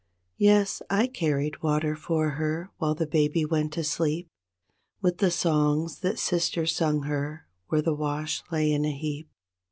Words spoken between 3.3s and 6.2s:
went to sleep With the songs that